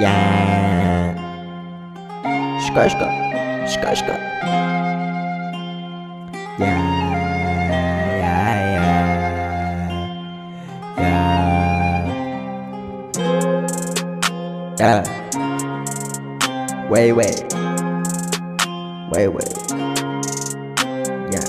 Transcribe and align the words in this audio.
Yeah. 0.00 1.12
Escasca, 2.56 3.06
escasca. 3.66 4.16
Yeah, 6.58 6.80
yeah, 8.22 8.56
yeah. 8.74 9.04
Yeah. 10.96 11.44
Yeah. 14.78 15.02
Wait, 16.88 17.12
wait. 17.12 17.44
Wait, 19.12 19.28
wait. 19.28 19.54
Yeah. 21.30 21.48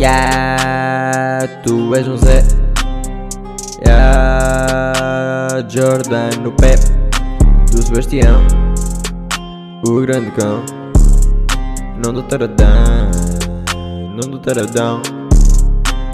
Yeah, 0.00 1.46
tu 1.62 1.94
és 1.94 2.08
um 2.08 2.16
Zé. 2.16 2.42
Yeah, 3.86 5.62
Jordan 5.68 6.40
no 6.42 6.52
pé 6.52 6.74
do 7.70 7.82
Sebastião, 7.82 8.40
o 9.86 10.00
grande 10.00 10.30
cão. 10.30 10.64
Não 12.02 12.14
do 12.14 12.22
taradão, 12.22 13.10
não 14.14 14.30
do 14.30 14.38
taradão. 14.38 15.02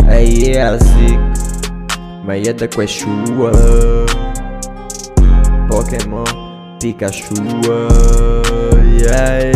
Aí 0.08 0.54
é 0.54 0.62
assim, 0.62 1.16
meia 2.26 2.52
da 2.52 2.66
Quechua. 2.66 3.52
Pokémon 5.68 6.24
Pikachu. 6.80 7.34
Yeah, 9.00 9.55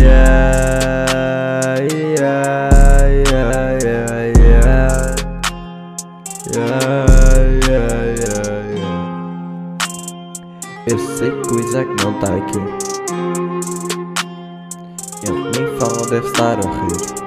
Eu 10.87 10.97
sei 10.97 11.29
que 11.29 11.53
o 11.53 11.59
Isaac 11.59 11.87
não 12.03 12.13
tá 12.19 12.35
aqui. 12.35 12.57
Ele 15.23 15.51
nem 15.51 15.77
fala, 15.77 16.07
deve 16.09 16.25
estar 16.25 16.57
a 16.57 16.61
rir. 16.61 17.21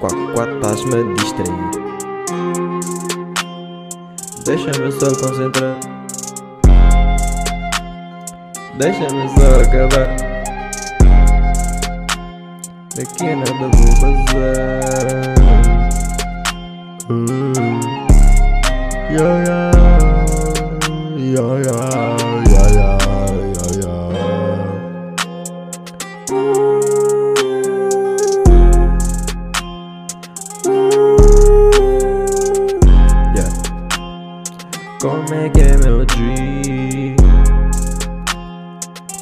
Quá, 0.00 0.08
quá, 0.32 0.44
estás-me 0.54 0.94
a 0.94 1.02
distrair. 1.14 1.70
Deixa-me 4.46 4.90
só 4.92 5.08
concentrar. 5.20 5.76
Deixa-me 8.78 9.28
só 9.28 9.60
acabar. 9.60 10.16
Daqui 12.96 13.34
nada 13.34 13.68
vou 13.76 13.92
bazar. 14.00 15.34
Uh, 17.10 17.52
yeah, 19.10 19.34
yeah, 19.44 19.87
yeah, 21.34 21.60
yeah, 21.62 22.44
yeah, 22.48 22.68
yeah, 22.72 22.98
yeah, 23.54 23.70
yeah. 23.80 24.08
Yeah. 33.36 33.52
Come 35.00 35.24
make 35.30 35.60
meu 35.82 36.04
dream 36.06 37.16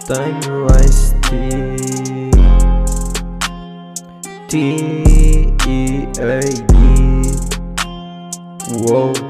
Time 0.06 0.40
ice 0.78 1.14
tea 1.28 2.30
T 4.48 4.52
E 5.66 6.06
A 6.20 6.40
D 6.70 6.74
Whoa 8.86 9.26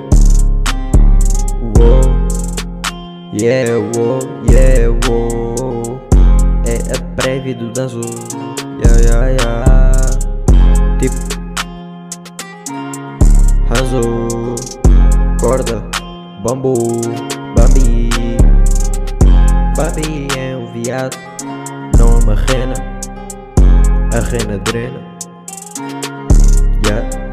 Yeah, 3.38 3.76
whoa, 3.92 4.20
yeah, 4.50 4.88
whoa. 5.04 6.00
É 6.64 6.80
a 6.91 6.98
prévia 7.16 7.54
do 7.54 7.70
danço. 7.70 8.00
Yeah, 8.80 8.97
yeah, 9.04 9.28
yeah. 9.36 10.19
Tipo 10.98 11.16
Hanzo 13.69 14.00
Corda 15.38 15.82
Bambu 16.42 16.72
Bambi. 17.54 18.08
Bambi 19.76 20.28
é 20.38 20.56
um 20.56 20.72
viado 20.72 21.18
Não 21.98 22.08
é 22.08 22.24
uma 22.24 22.34
rena. 22.34 22.74
A 24.14 24.20
rena 24.20 24.56
drena. 24.60 25.00
Yeah 26.86 27.26